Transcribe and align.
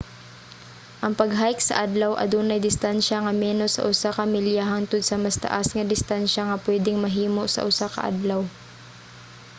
ang 1.05 1.13
pag-hike 1.19 1.61
sa 1.65 1.77
adlaw 1.85 2.11
adunay 2.23 2.59
distansya 2.67 3.17
nga 3.21 3.33
menos 3.43 3.71
sa 3.73 3.85
usa 3.91 4.09
ka 4.17 4.23
milya 4.33 4.63
hangtod 4.71 5.01
sa 5.05 5.15
mas 5.23 5.37
taas 5.43 5.67
nga 5.75 5.89
distansya 5.93 6.41
nga 6.49 6.61
pwedeng 6.65 6.97
mahimo 7.01 7.43
sa 7.51 7.65
usa 7.69 7.85
ka 7.93 7.99
adlaw 8.09 8.41